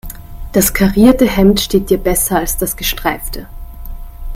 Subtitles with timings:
[0.51, 3.47] Das karierte Hemd steht dir besser als das gestreifte.